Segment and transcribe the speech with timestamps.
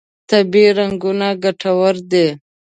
[0.29, 2.27] طبیعي رنګونه ګټور دي.